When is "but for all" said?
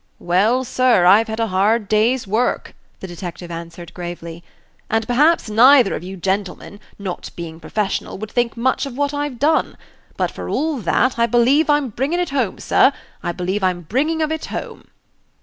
10.17-10.77